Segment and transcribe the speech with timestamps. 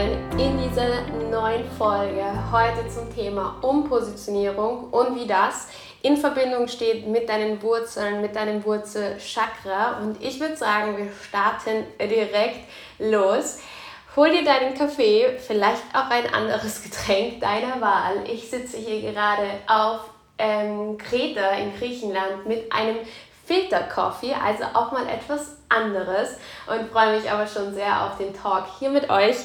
[0.00, 2.24] willkommen in dieser neuen Folge.
[2.50, 5.68] Heute zum Thema Umpositionierung und wie das
[6.02, 9.98] in Verbindung steht mit deinen Wurzeln, mit deinem Wurzelchakra.
[10.00, 12.60] Und ich würde sagen, wir starten direkt
[12.98, 13.58] los.
[14.16, 18.24] Hol dir deinen Kaffee, vielleicht auch ein anderes Getränk deiner Wahl.
[18.24, 20.00] Ich sitze hier gerade auf
[20.38, 22.96] ähm, Kreta in Griechenland mit einem
[23.44, 28.32] Filter Coffee, also auch mal etwas anderes und freue mich aber schon sehr auf den
[28.32, 29.36] Talk hier mit euch,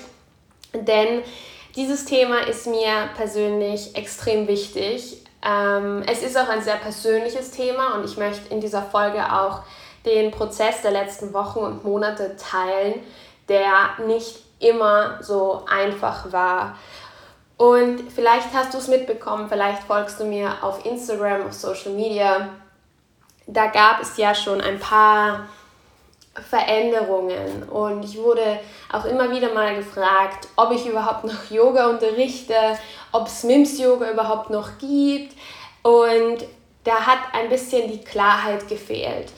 [0.83, 1.21] denn
[1.75, 5.21] dieses Thema ist mir persönlich extrem wichtig.
[5.45, 9.61] Ähm, es ist auch ein sehr persönliches Thema und ich möchte in dieser Folge auch
[10.05, 13.01] den Prozess der letzten Wochen und Monate teilen,
[13.49, 16.77] der nicht immer so einfach war.
[17.57, 22.49] Und vielleicht hast du es mitbekommen, vielleicht folgst du mir auf Instagram, auf Social Media
[23.47, 25.47] da gab es ja schon ein paar
[26.49, 28.59] Veränderungen und ich wurde
[28.91, 32.55] auch immer wieder mal gefragt, ob ich überhaupt noch Yoga unterrichte,
[33.11, 35.35] ob es MIMS Yoga überhaupt noch gibt
[35.83, 36.45] und
[36.83, 39.31] da hat ein bisschen die Klarheit gefehlt.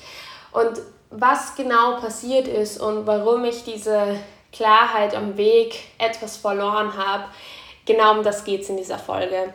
[0.52, 4.18] Und was genau passiert ist und warum ich diese
[4.52, 7.26] Klarheit am Weg etwas verloren habe,
[7.86, 9.54] genau um das geht es in dieser Folge.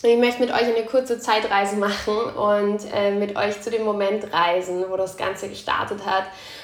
[0.00, 4.32] Ich möchte mit euch eine kurze Zeitreise machen und äh, mit euch zu dem Moment
[4.32, 6.22] reisen, wo das Ganze gestartet hat.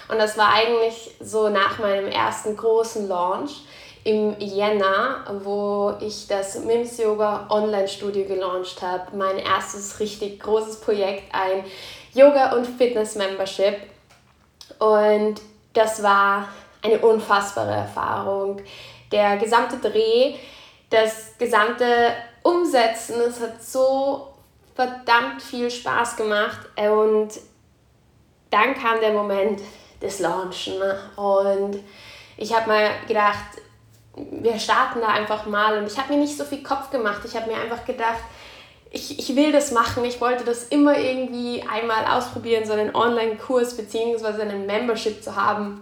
[0.09, 3.63] Und das war eigentlich so nach meinem ersten großen Launch
[4.05, 9.17] im Jänner, wo ich das MIMS Yoga Online Studio gelauncht habe.
[9.17, 11.65] Mein erstes richtig großes Projekt, ein
[12.13, 13.79] Yoga und Fitness Membership.
[14.79, 15.41] Und
[15.73, 16.47] das war
[16.83, 18.61] eine unfassbare Erfahrung.
[19.11, 20.35] Der gesamte Dreh,
[20.89, 22.13] das gesamte
[22.45, 23.21] umsetzen.
[23.21, 24.29] Es hat so
[24.77, 27.31] verdammt viel Spaß gemacht und
[28.51, 29.61] dann kam der Moment
[30.01, 30.81] des Launchen
[31.17, 31.81] und
[32.37, 33.63] ich habe mal gedacht,
[34.17, 37.23] wir starten da einfach mal und ich habe mir nicht so viel Kopf gemacht.
[37.25, 38.21] Ich habe mir einfach gedacht,
[38.91, 40.05] ich, ich will das machen.
[40.05, 44.43] Ich wollte das immer irgendwie einmal ausprobieren, so einen Online-Kurs bzw.
[44.43, 45.81] einen Membership zu haben.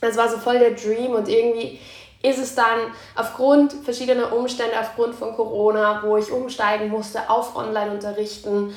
[0.00, 1.78] Das war so voll der Dream und irgendwie
[2.22, 8.74] ist es dann aufgrund verschiedener Umstände, aufgrund von Corona, wo ich umsteigen musste auf Online-Unterrichten,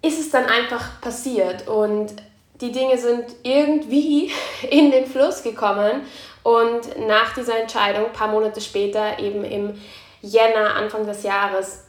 [0.00, 1.66] ist es dann einfach passiert.
[1.68, 2.14] Und
[2.60, 4.30] die Dinge sind irgendwie
[4.70, 6.02] in den Fluss gekommen.
[6.42, 9.80] Und nach dieser Entscheidung, ein paar Monate später, eben im
[10.20, 11.84] Jänner, Anfang des Jahres,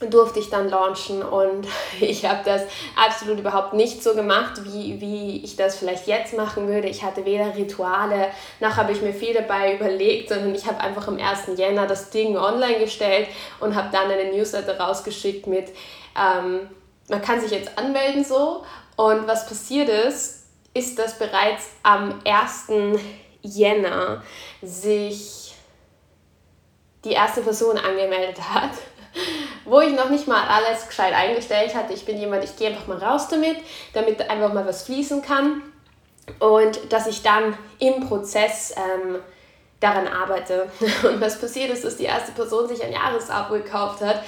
[0.00, 1.66] durfte ich dann launchen und
[2.00, 2.62] ich habe das
[2.96, 6.88] absolut überhaupt nicht so gemacht, wie, wie ich das vielleicht jetzt machen würde.
[6.88, 8.28] Ich hatte weder Rituale,
[8.60, 11.58] noch habe ich mir viel dabei überlegt, sondern ich habe einfach am 1.
[11.58, 13.28] Jänner das Ding online gestellt
[13.60, 15.68] und habe dann eine Newsletter rausgeschickt mit,
[16.16, 16.68] ähm,
[17.08, 18.64] man kann sich jetzt anmelden so
[18.96, 22.98] und was passiert ist, ist, dass bereits am 1.
[23.40, 24.22] Jänner
[24.60, 25.54] sich
[27.04, 28.72] die erste Person angemeldet hat
[29.64, 31.92] wo ich noch nicht mal alles gescheit eingestellt hatte.
[31.92, 33.56] Ich bin jemand, ich gehe einfach mal raus damit,
[33.92, 35.62] damit einfach mal was fließen kann
[36.38, 39.16] und dass ich dann im Prozess ähm,
[39.80, 40.68] daran arbeite.
[41.02, 44.22] Und was passiert ist, dass die erste Person sich ein Jahresabo gekauft hat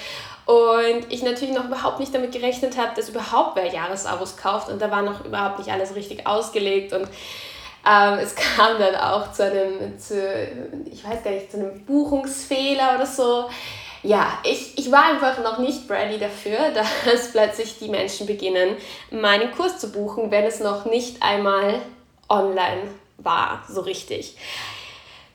[0.49, 4.81] und ich natürlich noch überhaupt nicht damit gerechnet habe, dass überhaupt wer Jahresabos kauft und
[4.81, 7.06] da war noch überhaupt nicht alles richtig ausgelegt und
[7.87, 10.15] ähm, es kam dann auch zu einem, zu,
[10.91, 13.50] ich weiß gar nicht, zu einem Buchungsfehler oder so
[14.03, 16.59] ja, ich, ich war einfach noch nicht ready dafür,
[17.04, 18.76] dass plötzlich die Menschen beginnen,
[19.10, 21.81] meinen Kurs zu buchen, wenn es noch nicht einmal
[22.28, 22.82] online
[23.19, 24.37] war, so richtig.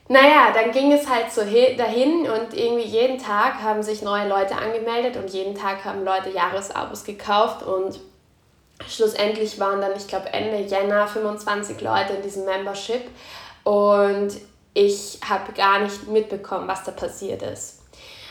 [0.08, 4.54] Naja, dann ging es halt so dahin und irgendwie jeden Tag haben sich neue Leute
[4.54, 7.98] angemeldet und jeden Tag haben Leute Jahresabos gekauft und
[8.86, 13.02] schlussendlich waren dann, ich glaube, Ende Jänner 25 Leute in diesem Membership
[13.64, 14.32] und
[14.74, 17.83] ich habe gar nicht mitbekommen, was da passiert ist.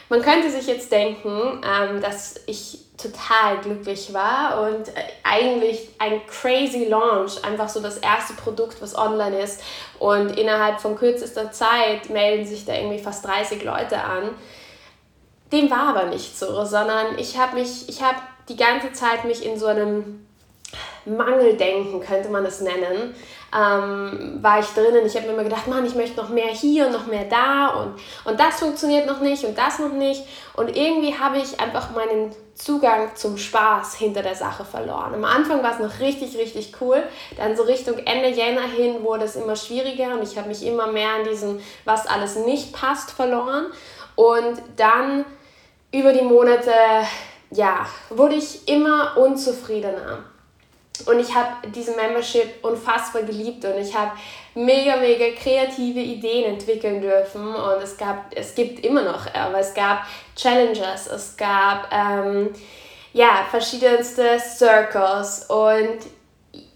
[0.09, 6.21] Man könnte sich jetzt denken, ähm, dass ich total glücklich war und äh, eigentlich ein
[6.27, 9.61] crazy Launch, einfach so das erste Produkt, was online ist
[9.99, 14.29] und innerhalb von kürzester Zeit melden sich da irgendwie fast 30 Leute an.
[15.51, 18.17] Dem war aber nicht so, sondern ich habe mich, ich habe
[18.49, 20.25] die ganze Zeit mich in so einem
[21.05, 23.15] Mangeldenken, könnte man es nennen,
[23.55, 25.05] ähm, war ich drinnen.
[25.05, 27.67] Ich habe mir immer gedacht, Mann, ich möchte noch mehr hier und noch mehr da
[27.67, 27.93] und,
[28.25, 30.23] und das funktioniert noch nicht und das noch nicht.
[30.55, 35.13] Und irgendwie habe ich einfach meinen Zugang zum Spaß hinter der Sache verloren.
[35.15, 37.03] Am Anfang war es noch richtig, richtig cool.
[37.37, 40.87] Dann so Richtung Ende Jänner hin wurde es immer schwieriger und ich habe mich immer
[40.87, 43.67] mehr an diesem, was alles nicht passt, verloren.
[44.15, 45.25] Und dann
[45.91, 46.71] über die Monate,
[47.51, 50.23] ja, wurde ich immer unzufriedener.
[51.05, 54.11] Und ich habe diese Membership unfassbar geliebt und ich habe
[54.53, 57.55] mega, mega kreative Ideen entwickeln dürfen.
[57.55, 60.05] Und es gab, es gibt immer noch, aber es gab
[60.35, 62.53] Challenges, es gab ähm,
[63.11, 65.45] ja, verschiedenste Circles.
[65.49, 65.99] Und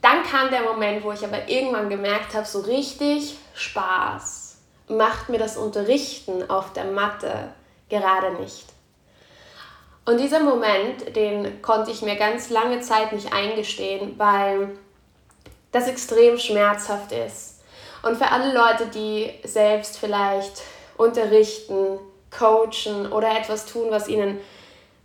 [0.02, 4.58] dann kam der Moment, wo ich aber irgendwann gemerkt habe, so richtig Spaß
[4.90, 7.54] macht mir das Unterrichten auf der Matte
[7.90, 8.66] gerade nicht.
[10.08, 14.70] Und dieser Moment, den konnte ich mir ganz lange Zeit nicht eingestehen, weil
[15.74, 17.60] das extrem schmerzhaft ist.
[18.04, 20.62] Und für alle Leute, die selbst vielleicht
[20.96, 22.00] unterrichten,
[22.32, 24.40] coachen oder etwas tun, was ihnen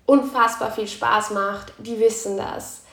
[0.06, 2.84] unfassbar viel Spaß macht, die wissen das.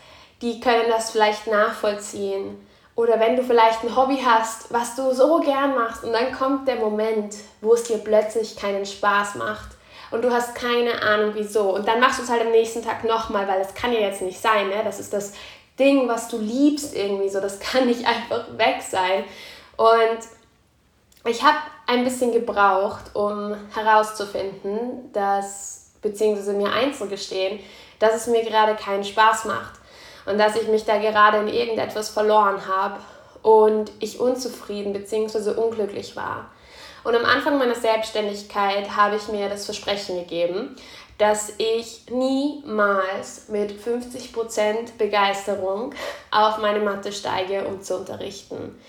[0.41, 2.57] Die können das vielleicht nachvollziehen.
[2.95, 6.67] Oder wenn du vielleicht ein Hobby hast, was du so gern machst und dann kommt
[6.67, 9.77] der Moment, wo es dir plötzlich keinen Spaß macht
[10.11, 11.73] und du hast keine Ahnung wieso.
[11.73, 14.21] Und dann machst du es halt am nächsten Tag nochmal, weil das kann ja jetzt
[14.21, 14.69] nicht sein.
[14.69, 14.81] Ne?
[14.83, 15.33] Das ist das
[15.77, 17.39] Ding, was du liebst irgendwie so.
[17.39, 19.23] Das kann nicht einfach weg sein.
[19.77, 20.19] Und
[21.25, 21.57] ich habe
[21.87, 27.59] ein bisschen gebraucht, um herauszufinden, dass, beziehungsweise mir einzugestehen,
[27.99, 29.73] dass es mir gerade keinen Spaß macht
[30.25, 32.99] und dass ich mich da gerade in irgendetwas verloren habe
[33.41, 35.51] und ich unzufrieden bzw.
[35.51, 36.51] unglücklich war.
[37.03, 40.75] Und am Anfang meiner Selbstständigkeit habe ich mir das Versprechen gegeben,
[41.17, 45.93] dass ich niemals mit 50% Begeisterung
[46.31, 48.79] auf meine Matte steige, um zu unterrichten.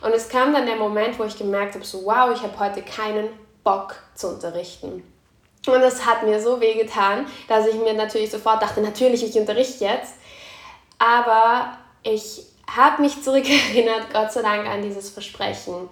[0.00, 2.82] Und es kam dann der Moment, wo ich gemerkt habe, so wow, ich habe heute
[2.82, 3.28] keinen
[3.64, 5.02] Bock zu unterrichten.
[5.66, 9.36] Und das hat mir so weh getan, dass ich mir natürlich sofort dachte, natürlich, ich
[9.36, 10.14] unterrichte jetzt.
[10.98, 15.88] Aber ich habe mich zurückerinnert, Gott sei Dank, an dieses Versprechen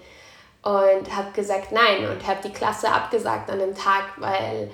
[0.67, 4.69] und habe gesagt nein und habe die Klasse abgesagt an dem Tag, weil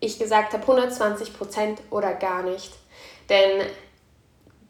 [0.00, 2.72] ich gesagt habe 120 Prozent oder gar nicht.
[3.28, 3.66] Denn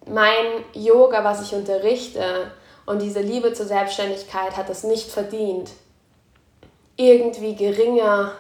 [0.08, 2.50] mein Yoga, was ich unterrichte
[2.84, 5.70] und diese Liebe zur Selbstständigkeit hat es nicht verdient,
[6.96, 8.32] irgendwie geringer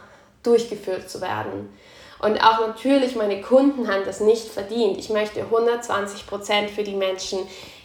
[0.42, 1.72] durchgeführt zu werden.
[2.18, 4.98] Und auch natürlich meine Kunden haben das nicht verdient.
[4.98, 7.38] Ich möchte 120 Prozent für die Menschen,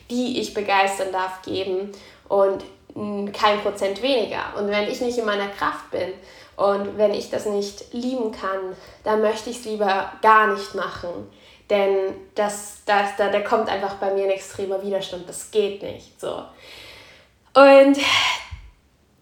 [0.09, 1.91] die ich begeistern darf, geben.
[2.27, 2.63] Und
[3.31, 4.53] kein Prozent weniger.
[4.57, 6.13] Und wenn ich nicht in meiner Kraft bin
[6.55, 11.29] und wenn ich das nicht lieben kann, dann möchte ich es lieber gar nicht machen.
[11.69, 15.27] Denn das, das, da, da kommt einfach bei mir ein extremer Widerstand.
[15.27, 16.19] Das geht nicht.
[16.19, 16.43] So.
[17.53, 17.97] Und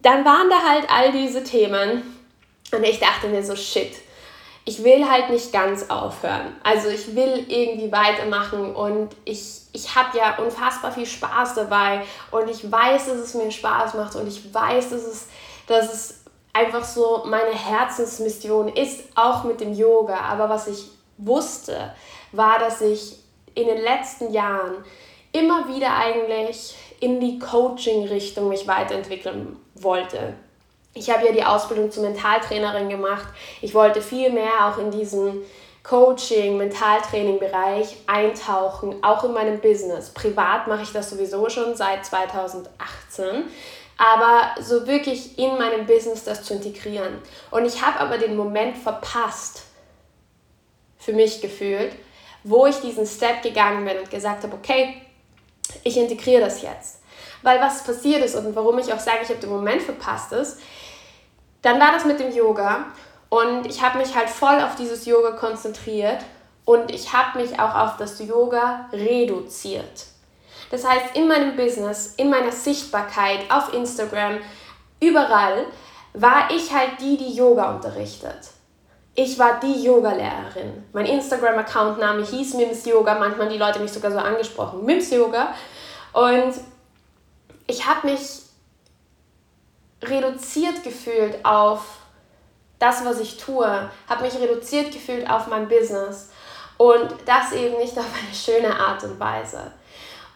[0.02, 2.02] dann waren da halt all diese Themen.
[2.72, 3.94] Und ich dachte mir so, shit,
[4.66, 6.56] ich will halt nicht ganz aufhören.
[6.64, 12.02] Also ich will irgendwie weitermachen und ich, ich habe ja unfassbar viel Spaß dabei
[12.32, 15.28] und ich weiß, dass es mir Spaß macht und ich weiß, dass es,
[15.68, 16.24] dass es
[16.54, 20.20] einfach so meine Herzensmission ist, auch mit dem Yoga.
[20.22, 20.86] Aber was ich
[21.18, 21.94] wusste,
[22.32, 23.18] war, dass ich
[23.56, 24.84] in den letzten Jahren
[25.32, 30.36] immer wieder eigentlich in die Coaching-Richtung mich weiterentwickeln wollte
[30.94, 33.28] ich habe ja die Ausbildung zur Mentaltrainerin gemacht.
[33.62, 35.44] Ich wollte viel mehr auch in diesen
[35.84, 40.10] Coaching, Mentaltraining-Bereich eintauchen, auch in meinem Business.
[40.10, 43.46] Privat mache ich das sowieso schon seit 2018,
[43.98, 47.20] aber so wirklich in meinem Business das zu integrieren.
[47.50, 49.64] Und ich habe aber den Moment verpasst,
[50.98, 51.94] für mich gefühlt,
[52.44, 55.02] wo ich diesen Step gegangen bin und gesagt habe, okay,
[55.84, 56.99] ich integriere das jetzt.
[57.42, 60.60] Weil was passiert ist und warum ich auch sage, ich habe den Moment verpasst ist,
[61.62, 62.86] dann war das mit dem Yoga
[63.30, 66.20] und ich habe mich halt voll auf dieses Yoga konzentriert
[66.66, 70.06] und ich habe mich auch auf das Yoga reduziert.
[70.72, 74.38] Das heißt, in meinem Business, in meiner Sichtbarkeit, auf Instagram,
[75.00, 75.66] überall
[76.14, 78.52] war ich halt die, die Yoga unterrichtet.
[79.16, 80.84] Ich war die Yoga-Lehrerin.
[80.94, 85.54] Mein Instagram-Account-Name hieß Mims Yoga, manchmal die Leute mich sogar so angesprochen, Mims Yoga.
[86.14, 86.54] Und
[87.70, 88.42] ich habe mich
[90.04, 91.82] reduziert gefühlt auf
[92.80, 96.30] das, was ich tue, habe mich reduziert gefühlt auf mein Business.
[96.78, 99.74] Und das eben nicht auf eine schöne Art und Weise.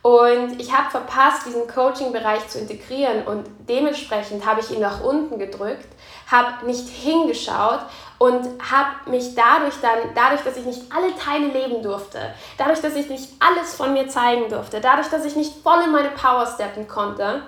[0.01, 3.25] Und ich habe verpasst, diesen Coaching-Bereich zu integrieren.
[3.25, 5.87] Und dementsprechend habe ich ihn nach unten gedrückt,
[6.29, 7.79] habe nicht hingeschaut
[8.17, 12.95] und habe mich dadurch dann, dadurch, dass ich nicht alle Teile leben durfte, dadurch, dass
[12.95, 16.45] ich nicht alles von mir zeigen durfte, dadurch, dass ich nicht voll in meine Power
[16.45, 17.43] steppen konnte,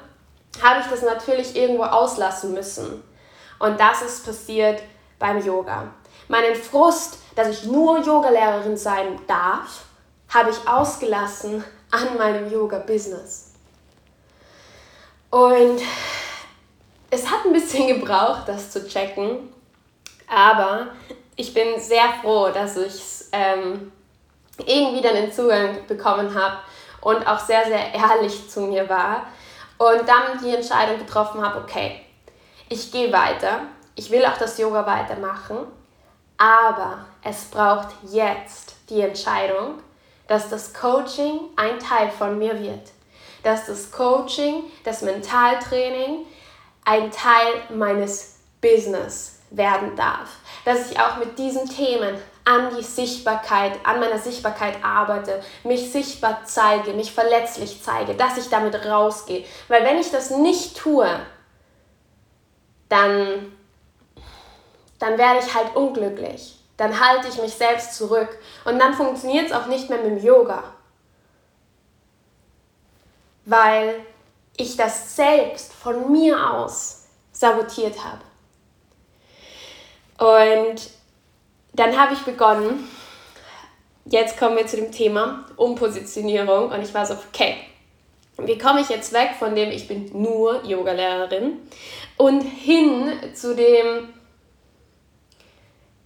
[0.64, 3.04] habe ich das natürlich irgendwo auslassen müssen.
[3.60, 4.82] Und das ist passiert
[5.20, 5.88] beim Yoga.
[6.28, 9.84] Meinen Frust, dass ich nur Yogalehrerin sein darf,
[10.34, 13.54] habe ich ausgelassen an meinem Yoga-Business.
[15.30, 15.82] Und
[17.16, 19.50] es hat ein bisschen gebraucht, das zu checken,
[20.28, 20.88] aber
[21.36, 23.92] ich bin sehr froh, dass ich ähm,
[24.66, 26.58] irgendwie dann den Zugang bekommen habe
[27.02, 29.28] und auch sehr, sehr ehrlich zu mir war
[29.78, 32.02] und dann die Entscheidung getroffen habe, okay,
[32.70, 33.62] ich gehe weiter,
[33.96, 35.58] ich will auch das Yoga weitermachen,
[36.38, 39.80] aber es braucht jetzt die Entscheidung,
[40.28, 42.92] dass das Coaching ein Teil von mir wird.
[43.44, 46.26] Dass das Coaching, das Mentaltraining
[46.86, 50.38] ein Teil meines Business werden darf.
[50.64, 56.42] Dass ich auch mit diesen Themen an die Sichtbarkeit, an meiner Sichtbarkeit arbeite, mich sichtbar
[56.46, 59.46] zeige, mich verletzlich zeige, dass ich damit rausgehe.
[59.68, 61.08] Weil wenn ich das nicht tue,
[62.88, 63.52] dann,
[65.00, 66.60] dann werde ich halt unglücklich.
[66.78, 68.30] Dann halte ich mich selbst zurück.
[68.66, 70.64] Und dann funktioniert es auch nicht mehr mit dem Yoga.
[73.46, 74.06] Weil
[74.58, 78.22] ich das selbst von mir aus sabotiert habe.
[80.18, 80.90] Und
[81.74, 82.90] dann habe ich begonnen,
[84.06, 87.58] jetzt kommen wir zu dem Thema Umpositionierung und ich war so, okay,
[88.38, 91.60] wie komme ich jetzt weg von dem, ich bin nur Yogalehrerin
[92.18, 94.14] und hin zu dem,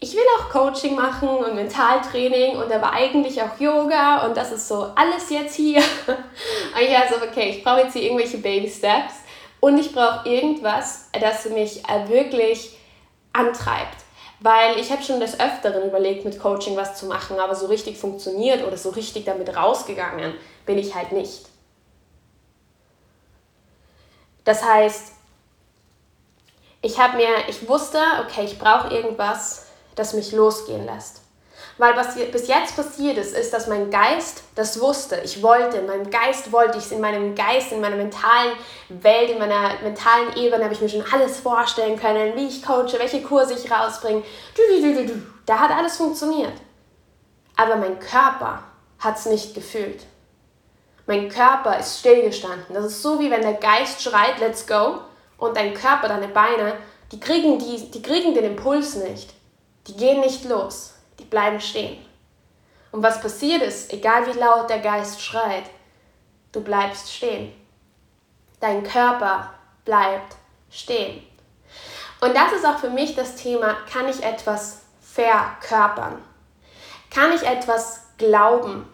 [0.01, 4.67] ich will auch Coaching machen und Mentaltraining und aber eigentlich auch Yoga und das ist
[4.67, 5.81] so alles jetzt hier.
[6.07, 9.15] Und ich war so, okay, ich brauche jetzt hier irgendwelche Baby Steps
[9.59, 12.77] und ich brauche irgendwas, das mich wirklich
[13.33, 13.97] antreibt.
[14.39, 17.97] Weil ich habe schon des Öfteren überlegt, mit Coaching was zu machen, aber so richtig
[17.97, 20.33] funktioniert oder so richtig damit rausgegangen
[20.65, 21.47] bin ich halt nicht.
[24.45, 25.11] Das heißt,
[26.81, 31.21] ich habe mir, ich wusste, okay, ich brauche irgendwas, das mich losgehen lässt.
[31.79, 35.21] Weil was bis jetzt passiert ist, ist, dass mein Geist das wusste.
[35.23, 38.51] Ich wollte, in meinem Geist wollte ich es, in meinem Geist, in meiner mentalen
[38.89, 42.99] Welt, in meiner mentalen Ebene habe ich mir schon alles vorstellen können, wie ich coache,
[42.99, 44.23] welche Kurse ich rausbringe.
[45.45, 46.53] Da hat alles funktioniert.
[47.55, 48.63] Aber mein Körper
[48.99, 50.03] hat es nicht gefühlt.
[51.07, 52.73] Mein Körper ist stillgestanden.
[52.73, 54.99] Das ist so wie wenn der Geist schreit, let's go,
[55.37, 56.73] und dein Körper, deine Beine,
[57.13, 59.33] die kriegen, die, die kriegen den Impuls nicht.
[59.89, 62.03] Die gehen nicht los die bleiben stehen.
[62.91, 65.65] Und was passiert ist, egal wie laut der Geist schreit,
[66.51, 67.53] du bleibst stehen.
[68.59, 69.53] Dein Körper
[69.85, 70.35] bleibt
[70.71, 71.23] stehen.
[72.21, 76.21] Und das ist auch für mich das Thema, kann ich etwas verkörpern?
[77.13, 78.87] Kann ich etwas glauben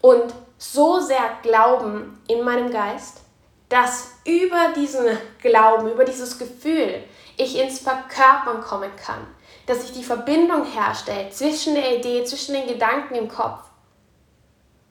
[0.00, 3.20] und so sehr glauben in meinem Geist,
[3.68, 5.06] dass über diesen
[5.40, 7.02] Glauben, über dieses Gefühl
[7.36, 9.26] ich ins Verkörpern kommen kann,
[9.66, 13.60] dass sich die Verbindung herstellt zwischen der Idee, zwischen den Gedanken im Kopf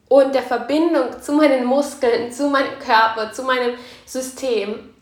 [0.08, 3.76] und der Verbindung zu meinen Muskeln, zu meinem Körper, zu meinem
[4.06, 4.94] System,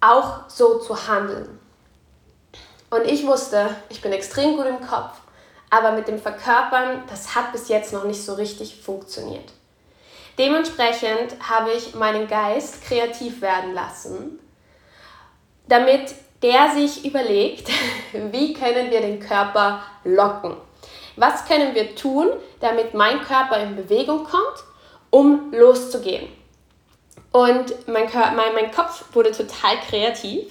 [0.00, 1.58] auch so zu handeln.
[2.90, 5.18] Und ich wusste, ich bin extrem gut im Kopf,
[5.70, 9.52] aber mit dem Verkörpern, das hat bis jetzt noch nicht so richtig funktioniert.
[10.38, 14.38] Dementsprechend habe ich meinen Geist kreativ werden lassen,
[15.68, 17.68] damit der sich überlegt,
[18.12, 20.56] wie können wir den Körper locken.
[21.16, 22.28] Was können wir tun,
[22.60, 24.64] damit mein Körper in Bewegung kommt,
[25.10, 26.28] um loszugehen?
[27.32, 30.44] Und mein, mein, mein Kopf wurde total kreativ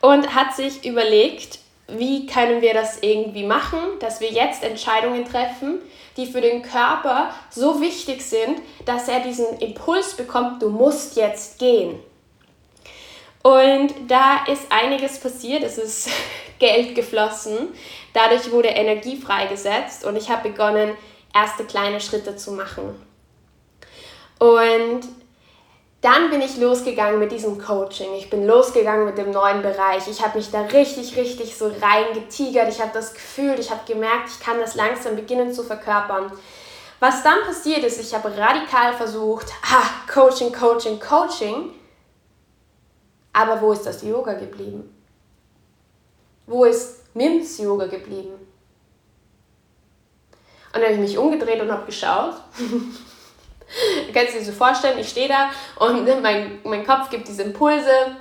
[0.00, 1.58] und hat sich überlegt,
[1.88, 5.80] wie können wir das irgendwie machen, dass wir jetzt Entscheidungen treffen,
[6.16, 11.58] die für den Körper so wichtig sind, dass er diesen Impuls bekommt, du musst jetzt
[11.58, 11.98] gehen.
[13.42, 16.10] Und da ist einiges passiert, es ist
[16.58, 17.68] Geld geflossen,
[18.12, 20.96] dadurch wurde Energie freigesetzt und ich habe begonnen,
[21.34, 23.00] erste kleine Schritte zu machen.
[24.38, 25.02] Und
[26.00, 28.14] dann bin ich losgegangen mit diesem Coaching.
[28.16, 30.06] Ich bin losgegangen mit dem neuen Bereich.
[30.08, 32.68] Ich habe mich da richtig, richtig so reingetigert.
[32.68, 36.30] Ich habe das Gefühl, ich habe gemerkt, ich kann das langsam beginnen zu verkörpern.
[37.00, 41.70] Was dann passiert ist, ich habe radikal versucht, ah, Coaching, Coaching, Coaching.
[43.38, 44.92] Aber wo ist das Yoga geblieben?
[46.44, 48.32] Wo ist Mims Yoga geblieben?
[50.74, 52.34] Und dann habe ich mich umgedreht und habe geschaut.
[52.58, 58.16] du kannst dir so vorstellen, ich stehe da und mein, mein Kopf gibt diese Impulse.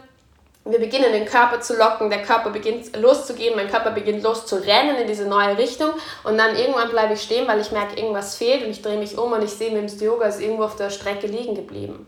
[0.66, 5.08] Wir beginnen den Körper zu locken, der Körper beginnt loszugehen, mein Körper beginnt loszurennen in
[5.08, 5.94] diese neue Richtung
[6.26, 9.18] und dann irgendwann bleibe ich stehen, weil ich merke, irgendwas fehlt und ich drehe mich
[9.18, 12.06] um und ich sehe, Mims Yoga ist irgendwo auf der Strecke liegen geblieben.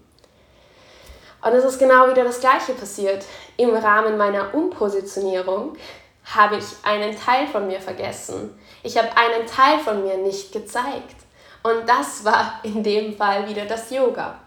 [1.41, 3.23] Und es ist genau wieder das Gleiche passiert.
[3.57, 5.77] Im Rahmen meiner Umpositionierung
[6.25, 8.57] habe ich einen Teil von mir vergessen.
[8.83, 11.15] Ich habe einen Teil von mir nicht gezeigt.
[11.63, 14.39] Und das war in dem Fall wieder das Yoga.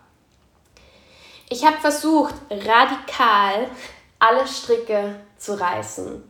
[1.48, 3.68] Ich habe versucht, radikal
[4.18, 6.22] alle Stricke zu reißen.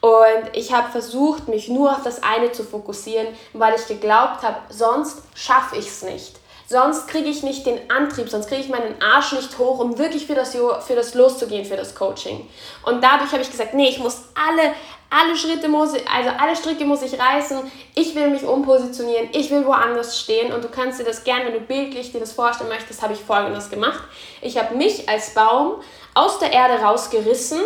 [0.00, 4.60] Und ich habe versucht, mich nur auf das eine zu fokussieren, weil ich geglaubt habe,
[4.68, 6.37] sonst schaffe ich es nicht
[6.70, 10.26] Sonst kriege ich nicht den Antrieb, sonst kriege ich meinen Arsch nicht hoch, um wirklich
[10.26, 12.46] für das, für das loszugehen, für das Coaching.
[12.84, 14.74] Und dadurch habe ich gesagt, nee, ich muss alle,
[15.08, 17.58] alle Schritte muss also alle Stricke muss ich reißen.
[17.94, 20.52] Ich will mich umpositionieren, ich will woanders stehen.
[20.52, 23.20] Und du kannst dir das gerne, wenn du bildlich dir das vorstellen möchtest, habe ich
[23.20, 24.02] folgendes gemacht.
[24.42, 25.76] Ich habe mich als Baum
[26.12, 27.60] aus der Erde rausgerissen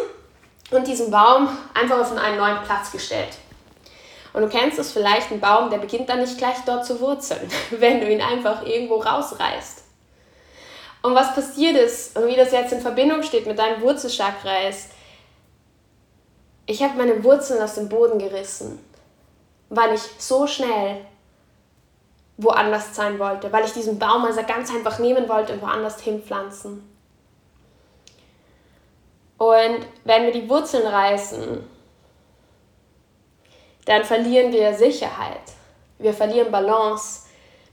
[0.70, 3.30] und diesen Baum einfach auf einen neuen Platz gestellt.
[4.32, 7.50] Und du kennst es vielleicht, ein Baum, der beginnt dann nicht gleich dort zu wurzeln,
[7.70, 9.82] wenn du ihn einfach irgendwo rausreißt.
[11.02, 14.90] Und was passiert ist und wie das jetzt in Verbindung steht mit deinem Wurzelchakra ist,
[16.66, 18.78] ich habe meine Wurzeln aus dem Boden gerissen,
[19.68, 21.04] weil ich so schnell
[22.36, 26.88] woanders sein wollte, weil ich diesen Baum also ganz einfach nehmen wollte und woanders hinpflanzen.
[29.38, 31.64] Und wenn wir die Wurzeln reißen,
[33.84, 35.42] dann verlieren wir Sicherheit,
[35.98, 37.26] wir verlieren Balance,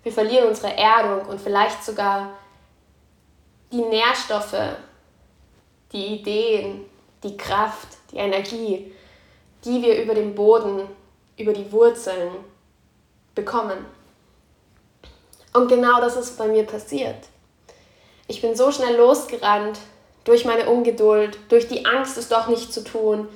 [0.04, 2.32] wir verlieren unsere Erdung und vielleicht sogar
[3.72, 4.75] die Nährstoffe,
[5.92, 6.86] die Ideen,
[7.24, 8.92] die Kraft, die Energie,
[9.66, 10.88] die wir über den Boden,
[11.38, 12.32] über die Wurzeln
[13.36, 13.86] bekommen.
[15.54, 17.28] Und genau das ist bei mir passiert.
[18.28, 19.80] Ich bin so schnell losgerannt
[20.24, 23.28] durch meine Ungeduld, durch die Angst, es doch nicht zu tun,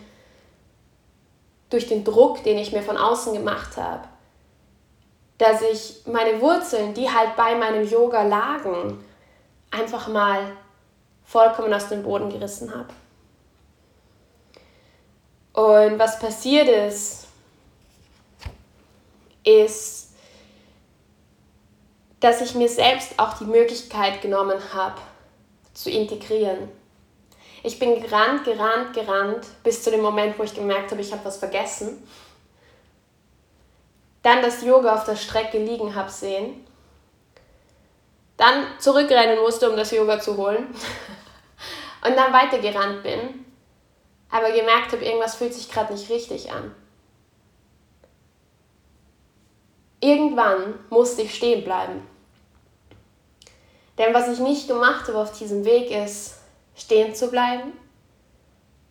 [1.74, 4.08] durch den Druck, den ich mir von außen gemacht habe,
[5.40, 9.04] dass ich meine Wurzeln, die halt bei meinem Yoga lagen,
[9.72, 10.56] einfach mal
[11.26, 12.94] vollkommen aus dem Boden gerissen habe.
[15.54, 17.26] Und was passiert ist,
[19.44, 20.12] ist,
[22.20, 25.02] dass ich mir selbst auch die Möglichkeit genommen habe,
[25.74, 26.70] zu integrieren.
[27.66, 31.24] Ich bin gerannt, gerannt, gerannt, bis zu dem Moment, wo ich gemerkt habe, ich habe
[31.24, 32.06] was vergessen.
[34.22, 36.68] Dann das Yoga auf der Strecke liegen habe sehen.
[38.36, 40.68] Dann zurückrennen musste, um das Yoga zu holen.
[42.06, 43.46] Und dann weitergerannt bin.
[44.30, 46.76] Aber gemerkt habe, irgendwas fühlt sich gerade nicht richtig an.
[50.02, 52.06] Irgendwann musste ich stehen bleiben.
[53.98, 56.43] Denn was ich nicht gemacht habe auf diesem Weg ist,
[56.76, 57.74] stehen zu bleiben,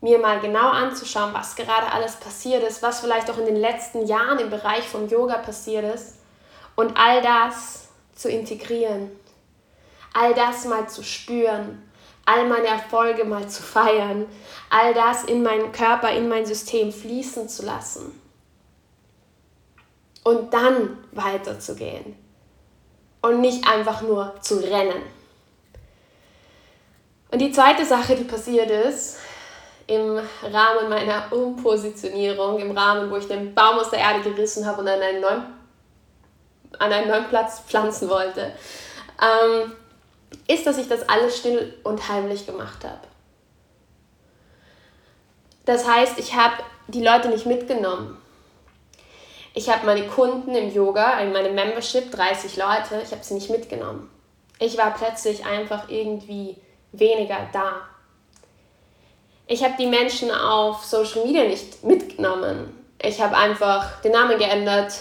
[0.01, 4.07] mir mal genau anzuschauen, was gerade alles passiert ist, was vielleicht auch in den letzten
[4.07, 6.17] Jahren im Bereich von Yoga passiert ist
[6.75, 9.11] und all das zu integrieren,
[10.13, 11.89] all das mal zu spüren,
[12.25, 14.27] all meine Erfolge mal zu feiern,
[14.71, 18.21] all das in meinen Körper, in mein System fließen zu lassen
[20.25, 22.17] und dann weiterzugehen
[23.23, 25.03] und nicht einfach nur zu rennen.
[27.33, 29.19] Und die zweite Sache, die passiert ist,
[29.87, 34.83] im Rahmen meiner Umpositionierung, im Rahmen, wo ich den Baum aus der Erde gerissen habe
[34.83, 35.43] und an einen neuen,
[36.79, 38.53] an einen neuen Platz pflanzen wollte,
[39.21, 39.73] ähm,
[40.47, 43.01] ist, dass ich das alles still und heimlich gemacht habe.
[45.65, 46.57] Das heißt, ich habe
[46.89, 48.19] die Leute nicht mitgenommen.
[49.55, 53.49] Ich habe meine Kunden im Yoga, in meinem Membership, 30 Leute, ich habe sie nicht
[53.49, 54.11] mitgenommen.
[54.59, 56.59] Ich war plötzlich einfach irgendwie
[56.93, 57.83] weniger da.
[59.47, 62.87] Ich habe die Menschen auf Social Media nicht mitgenommen.
[63.01, 64.93] Ich habe einfach den Namen geändert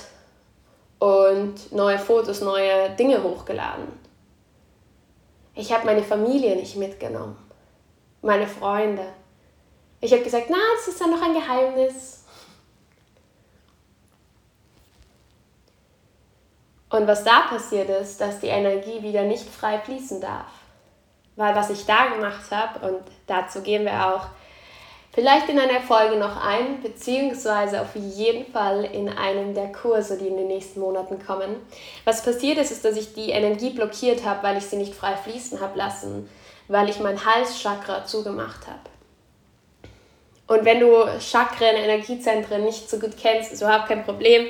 [1.00, 3.88] und neue Fotos, neue Dinge hochgeladen.
[5.54, 7.38] Ich habe meine Familie nicht mitgenommen,
[8.22, 9.06] meine Freunde.
[10.00, 12.24] Ich habe gesagt, na, es ist ja noch ein Geheimnis.
[16.90, 20.61] Und was da passiert ist, dass die Energie wieder nicht frei fließen darf.
[21.42, 24.28] Weil was ich da gemacht habe, und dazu gehen wir auch
[25.12, 30.28] vielleicht in einer Folge noch ein, beziehungsweise auf jeden Fall in einem der Kurse, die
[30.28, 31.56] in den nächsten Monaten kommen.
[32.06, 35.16] Was passiert ist, ist, dass ich die Energie blockiert habe, weil ich sie nicht frei
[35.16, 36.30] fließen habe lassen,
[36.68, 38.92] weil ich mein Halschakra zugemacht habe.
[40.46, 44.46] Und wenn du Chakren, Energiezentren nicht so gut kennst, ist überhaupt kein Problem.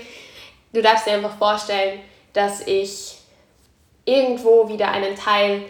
[0.73, 2.01] Du darfst dir einfach vorstellen,
[2.33, 3.17] dass ich
[4.03, 5.63] irgendwo wieder einen Teil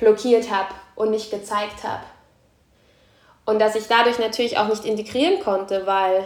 [0.00, 2.04] blockiert habe und nicht gezeigt habe.
[3.44, 6.24] Und dass ich dadurch natürlich auch nicht integrieren konnte, weil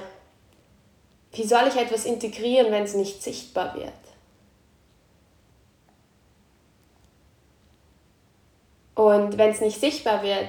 [1.32, 3.92] wie soll ich etwas integrieren, wenn es nicht sichtbar wird?
[8.94, 10.48] Und wenn es nicht sichtbar wird,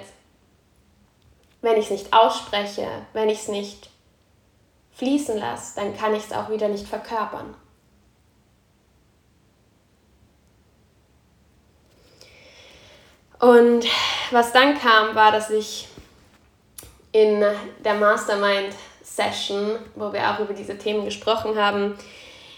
[1.61, 3.89] wenn ich es nicht ausspreche, wenn ich es nicht
[4.93, 7.55] fließen lasse, dann kann ich es auch wieder nicht verkörpern.
[13.39, 13.85] Und
[14.31, 15.87] was dann kam, war, dass ich
[17.11, 17.43] in
[17.83, 21.97] der Mastermind Session, wo wir auch über diese Themen gesprochen haben,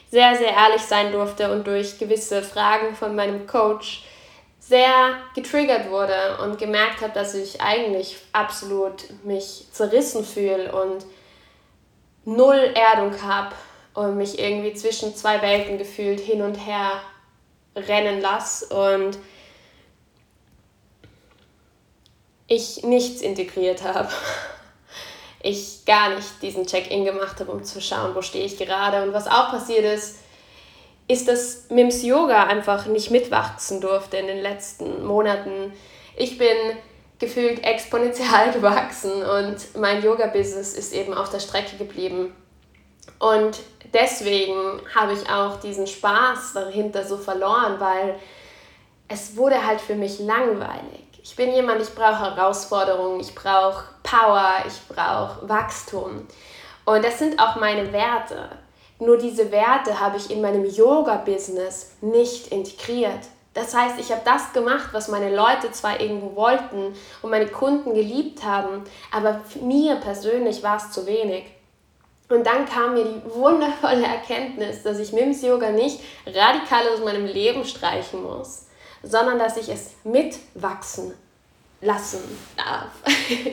[0.10, 4.04] sehr, sehr ehrlich sein durfte und durch gewisse Fragen von meinem Coach
[4.60, 11.06] sehr getriggert wurde und gemerkt habe, dass ich eigentlich absolut mich zerrissen fühle und
[12.26, 13.56] null Erdung habe
[13.94, 17.02] und mich irgendwie zwischen zwei Welten gefühlt hin und her
[17.76, 19.18] rennen lasse und
[22.48, 24.10] ich nichts integriert habe.
[25.42, 29.04] Ich gar nicht diesen Check-in gemacht habe, um zu schauen, wo stehe ich gerade.
[29.04, 30.18] Und was auch passiert ist,
[31.08, 35.74] ist, dass Mims Yoga einfach nicht mitwachsen durfte in den letzten Monaten.
[36.16, 36.56] Ich bin
[37.20, 42.36] gefühlt exponentiell gewachsen und mein Yoga-Business ist eben auf der Strecke geblieben.
[43.20, 43.60] Und
[43.94, 48.16] deswegen habe ich auch diesen Spaß dahinter so verloren, weil
[49.08, 51.07] es wurde halt für mich langweilig.
[51.30, 56.26] Ich bin jemand, ich brauche Herausforderungen, ich brauche Power, ich brauche Wachstum.
[56.86, 58.48] Und das sind auch meine Werte.
[58.98, 63.20] Nur diese Werte habe ich in meinem Yoga-Business nicht integriert.
[63.54, 67.94] Das heißt, ich habe das gemacht, was meine Leute zwar irgendwo wollten und meine Kunden
[67.94, 71.44] geliebt haben, aber mir persönlich war es zu wenig.
[72.30, 77.26] Und dann kam mir die wundervolle Erkenntnis, dass ich Mims Yoga nicht radikal aus meinem
[77.26, 78.66] Leben streichen muss,
[79.04, 81.14] sondern dass ich es mitwachsen
[81.82, 82.20] lassen
[82.56, 82.92] darf.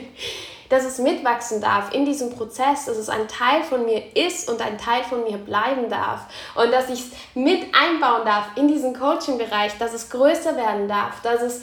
[0.69, 4.61] dass es mitwachsen darf in diesem Prozess, dass es ein Teil von mir ist und
[4.61, 6.23] ein Teil von mir bleiben darf
[6.55, 11.21] und dass ich es mit einbauen darf in diesen Coaching-Bereich, dass es größer werden darf,
[11.23, 11.63] dass es,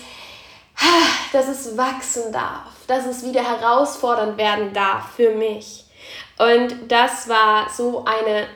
[1.34, 5.86] dass es wachsen darf, dass es wieder herausfordernd werden darf für mich.
[6.38, 8.48] Und das war so eine,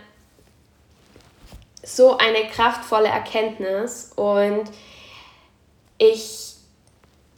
[1.84, 4.70] so eine kraftvolle Erkenntnis und
[5.97, 6.53] ich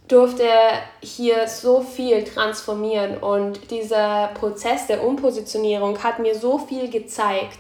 [0.08, 0.48] durfte
[1.02, 7.60] hier so viel transformieren und dieser Prozess der Umpositionierung hat mir so viel gezeigt,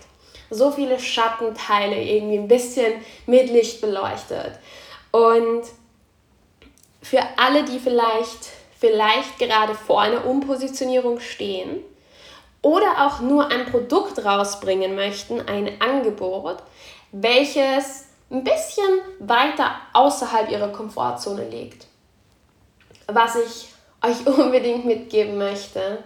[0.49, 2.93] so viele Schattenteile irgendwie ein bisschen
[3.25, 4.59] mit Licht beleuchtet.
[5.11, 5.63] Und
[7.01, 11.83] für alle, die vielleicht, vielleicht gerade vor einer Umpositionierung stehen,
[12.61, 16.57] oder auch nur ein Produkt rausbringen möchten, ein Angebot,
[17.11, 21.87] welches ein bisschen weiter außerhalb ihrer Komfortzone liegt.
[23.07, 23.69] Was ich
[24.03, 26.03] euch unbedingt mitgeben möchte,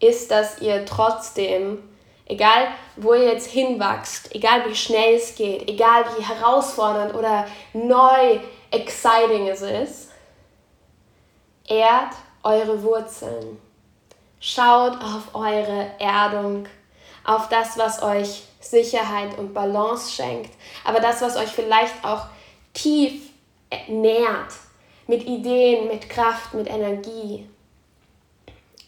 [0.00, 1.82] ist, dass ihr trotzdem,
[2.26, 8.40] egal wo ihr jetzt hinwachst, egal wie schnell es geht, egal wie herausfordernd oder neu,
[8.70, 10.10] exciting es ist,
[11.66, 13.58] ehrt eure Wurzeln.
[14.40, 16.66] Schaut auf eure Erdung,
[17.24, 20.50] auf das, was euch Sicherheit und Balance schenkt,
[20.84, 22.26] aber das, was euch vielleicht auch
[22.72, 23.30] tief
[23.88, 24.52] nährt,
[25.06, 27.46] mit Ideen, mit Kraft, mit Energie.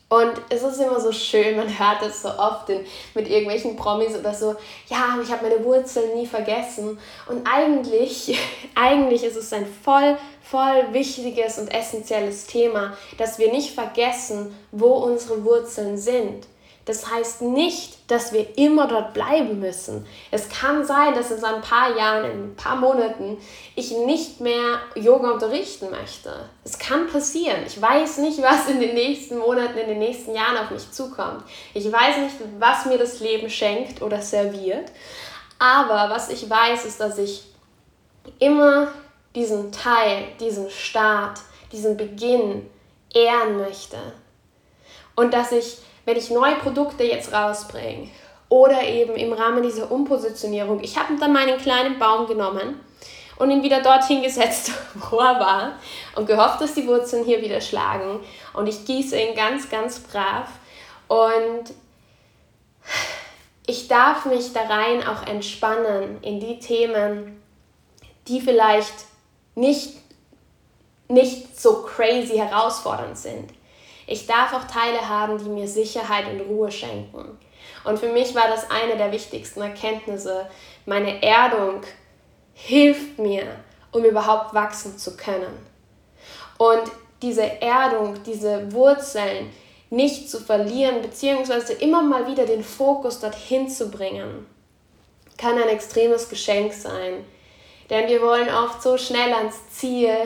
[0.08, 4.14] Und es ist immer so schön, man hört es so oft in, mit irgendwelchen Promis
[4.14, 4.54] oder so,
[4.88, 6.96] ja, ich habe meine Wurzeln nie vergessen.
[7.28, 8.38] Und eigentlich,
[8.76, 10.16] eigentlich ist es ein voll
[10.48, 16.46] voll wichtiges und essentielles Thema, dass wir nicht vergessen, wo unsere Wurzeln sind.
[16.86, 20.06] Das heißt nicht, dass wir immer dort bleiben müssen.
[20.30, 23.38] Es kann sein, dass in ein paar Jahren, in ein paar Monaten
[23.74, 26.48] ich nicht mehr Yoga unterrichten möchte.
[26.62, 27.64] Es kann passieren.
[27.66, 31.42] Ich weiß nicht, was in den nächsten Monaten, in den nächsten Jahren auf mich zukommt.
[31.74, 34.92] Ich weiß nicht, was mir das Leben schenkt oder serviert.
[35.58, 37.42] Aber was ich weiß, ist, dass ich
[38.38, 38.92] immer
[39.34, 41.40] diesen Teil, diesen Start,
[41.72, 42.70] diesen Beginn
[43.12, 43.96] ehren möchte.
[45.16, 48.08] Und dass ich, wenn ich neue Produkte jetzt rausbringe
[48.48, 52.80] oder eben im Rahmen dieser Umpositionierung, ich habe dann meinen kleinen Baum genommen
[53.38, 54.70] und ihn wieder dorthin gesetzt,
[55.10, 55.72] wo er war
[56.14, 58.20] und gehofft, dass die Wurzeln hier wieder schlagen.
[58.54, 60.48] Und ich gieße ihn ganz, ganz brav
[61.08, 61.74] und
[63.66, 67.42] ich darf mich da rein auch entspannen in die Themen,
[68.28, 68.94] die vielleicht
[69.56, 69.94] nicht,
[71.08, 73.55] nicht so crazy herausfordernd sind.
[74.06, 77.38] Ich darf auch Teile haben, die mir Sicherheit und Ruhe schenken.
[77.84, 80.48] Und für mich war das eine der wichtigsten Erkenntnisse.
[80.86, 81.82] Meine Erdung
[82.54, 83.44] hilft mir,
[83.92, 85.66] um überhaupt wachsen zu können.
[86.58, 86.82] Und
[87.22, 89.50] diese Erdung, diese Wurzeln
[89.90, 94.46] nicht zu verlieren, beziehungsweise immer mal wieder den Fokus dorthin zu bringen,
[95.36, 97.24] kann ein extremes Geschenk sein.
[97.90, 100.16] Denn wir wollen oft so schnell ans Ziel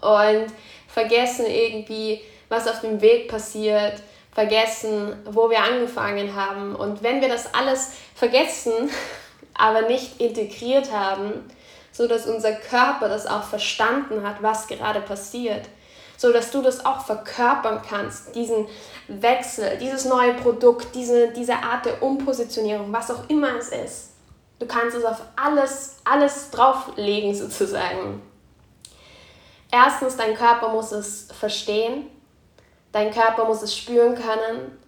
[0.00, 0.46] und
[0.88, 3.94] vergessen irgendwie, was auf dem Weg passiert,
[4.32, 6.74] vergessen, wo wir angefangen haben.
[6.74, 8.90] Und wenn wir das alles vergessen,
[9.54, 11.50] aber nicht integriert haben,
[11.92, 15.66] so dass unser Körper das auch verstanden hat, was gerade passiert,
[16.16, 18.66] so dass du das auch verkörpern kannst, diesen
[19.08, 24.08] Wechsel, dieses neue Produkt, diese, diese Art der Umpositionierung, was auch immer es ist,
[24.58, 28.20] Du kannst es auf alles, alles drauflegen sozusagen.
[29.70, 32.06] Erstens, dein Körper muss es verstehen.
[32.92, 34.78] Dein Körper muss es spüren können,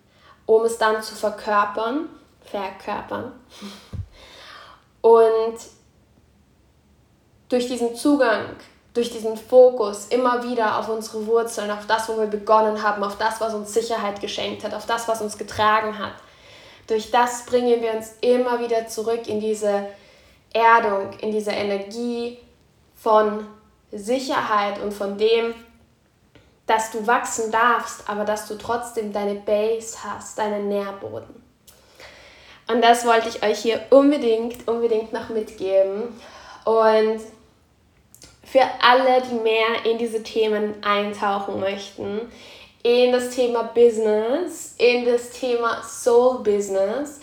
[0.47, 2.09] um es dann zu verkörpern.
[2.45, 3.33] Verkörpern.
[5.01, 5.57] Und
[7.49, 8.57] durch diesen Zugang,
[8.95, 13.19] durch diesen Fokus immer wieder auf unsere Wurzeln, auf das, wo wir begonnen haben, auf
[13.19, 16.15] das, was uns Sicherheit geschenkt hat, auf das, was uns getragen hat,
[16.87, 19.87] durch das bringen wir uns immer wieder zurück in diese
[20.53, 22.39] Erdung, in diese Energie
[22.97, 23.47] von
[23.93, 25.55] Sicherheit und von dem,
[26.71, 31.43] dass du wachsen darfst, aber dass du trotzdem deine Base hast, deinen Nährboden.
[32.69, 36.05] Und das wollte ich euch hier unbedingt, unbedingt noch mitgeben.
[36.65, 37.21] Und
[38.45, 42.31] für alle, die mehr in diese Themen eintauchen möchten,
[42.85, 47.19] in das Thema Business, in das Thema Soul Business,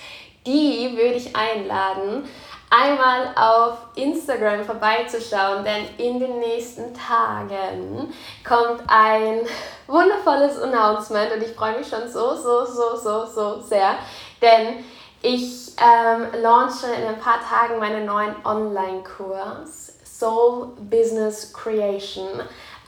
[0.45, 2.27] die würde ich einladen,
[2.69, 8.13] einmal auf Instagram vorbeizuschauen, denn in den nächsten Tagen
[8.45, 9.41] kommt ein
[9.87, 13.95] wundervolles Announcement und ich freue mich schon so, so, so, so, so sehr,
[14.41, 14.83] denn
[15.21, 22.27] ich ähm, launche in ein paar Tagen meinen neuen Online-Kurs Soul Business Creation.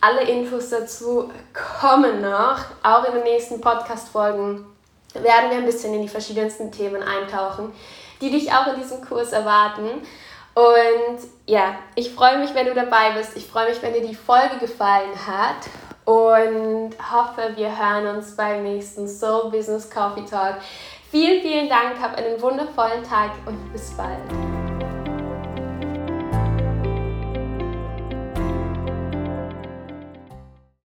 [0.01, 1.31] Alle Infos dazu
[1.79, 4.65] kommen noch, auch in den nächsten Podcast-Folgen
[5.13, 7.73] werden wir ein bisschen in die verschiedensten Themen eintauchen
[8.21, 10.01] die dich auch in diesem Kurs erwarten.
[10.53, 13.37] Und ja, ich freue mich, wenn du dabei bist.
[13.37, 15.67] Ich freue mich, wenn dir die Folge gefallen hat.
[16.05, 20.55] Und hoffe, wir hören uns beim nächsten Soul Business Coffee Talk.
[21.11, 24.58] Vielen, vielen Dank, hab einen wundervollen Tag und bis bald.